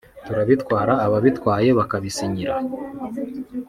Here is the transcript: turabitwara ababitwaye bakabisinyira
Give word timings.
turabitwara 0.25 0.93
ababitwaye 1.05 1.69
bakabisinyira 1.79 2.55